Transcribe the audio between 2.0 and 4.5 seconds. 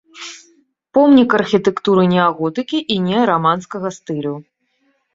неаготыкі і неараманскага стылю.